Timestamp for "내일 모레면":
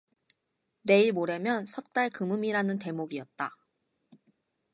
0.81-1.67